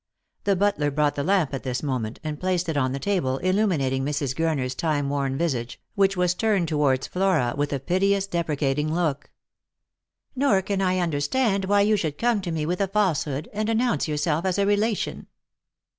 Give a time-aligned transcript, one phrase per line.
[0.45, 4.03] The butler brought the lamp at this moment, and placed it on the table, illuminating
[4.03, 4.35] Mrs.
[4.35, 9.29] Gurner's time worn visage, which was turned towards Flora with a piteous depre cating look."
[10.35, 14.07] Nor can I understand why you should come to me with a falsehood, and announce
[14.07, 15.27] yourself as a relation."